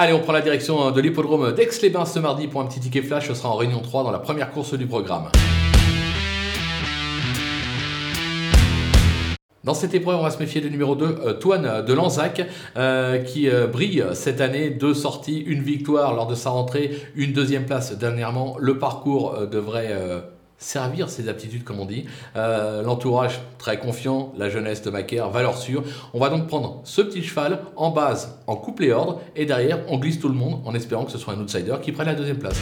[0.00, 3.26] Allez, on prend la direction de l'hippodrome d'Aix-les-Bains ce mardi pour un petit ticket flash.
[3.26, 5.24] Ce sera en réunion 3 dans la première course du programme.
[9.64, 13.18] Dans cette épreuve, on va se méfier du numéro 2, euh, Toine de Lanzac, euh,
[13.18, 14.70] qui euh, brille cette année.
[14.70, 18.54] Deux sorties, une victoire lors de sa rentrée, une deuxième place dernièrement.
[18.60, 19.92] Le parcours devrait
[20.58, 22.04] servir ses aptitudes, comme on dit.
[22.34, 25.84] L'entourage très confiant, la jeunesse de Macaire, valeur sûre.
[26.14, 29.80] On va donc prendre ce petit cheval en base, en couple et ordre, et derrière,
[29.88, 32.14] on glisse tout le monde en espérant que ce soit un outsider qui prenne la
[32.14, 32.60] deuxième place.